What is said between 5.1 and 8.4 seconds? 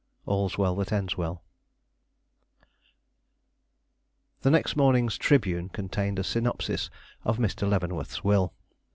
Tribune contained a synopsis of Mr. Leavenworth's